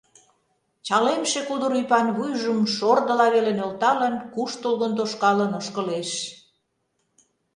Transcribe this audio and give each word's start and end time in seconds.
Чалемше 0.87 1.39
кудыр 1.47 1.71
ӱпан 1.81 2.07
вуйжым 2.15 2.59
шордыла 2.75 3.27
веле 3.35 3.51
нӧлталын, 3.59 4.15
куштылгын 4.33 4.91
тошкалын 4.97 5.51
ошкылеш. 5.59 6.09